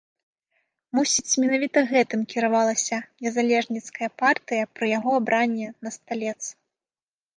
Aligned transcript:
Мусіць, 0.99 1.37
менавіта 1.43 1.79
гэтым 1.91 2.23
кіравалася 2.31 2.97
незалежніцкая 3.27 4.09
партыя 4.23 4.63
пры 4.79 4.85
яго 4.97 5.11
абранні 5.23 5.67
на 5.83 5.89
сталец. 5.99 6.39